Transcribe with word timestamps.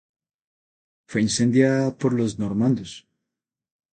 Fue 1.05 1.21
incendiada 1.21 1.95
por 1.95 2.13
los 2.13 2.39
normandos. 2.39 3.07